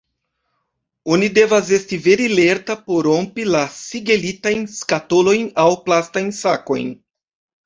[1.15, 6.91] Oni devas esti vere lerta por rompi la sigelitajn skatolojn aŭ plastajn sakojn.